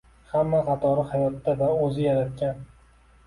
[0.29, 2.65] Hamma qatori hayotda va o’zi yaratgan.